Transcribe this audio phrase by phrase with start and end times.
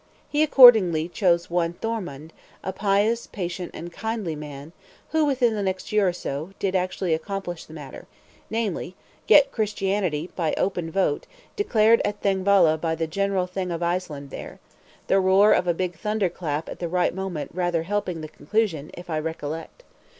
[0.27, 2.31] He accordingly chose one Thormod,
[2.63, 4.71] a pious, patient, and kindly man,
[5.11, 8.07] who, within the next year or so, did actually accomplish the matter;
[8.49, 8.95] namely,
[9.27, 14.57] get Christianity, by open vote, declared at Thingvalla by the general Thing of Iceland there;
[15.05, 18.89] the roar of a big thunder clap at the right moment rather helping the conclusion,
[18.97, 19.83] if I recollect.